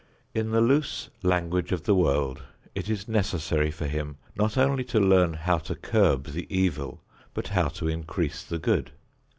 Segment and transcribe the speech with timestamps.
[0.33, 2.41] In the loose language of the world,
[2.73, 7.03] it is necessary for him not only to learn how to curb the evil
[7.35, 8.93] but how to increase the good.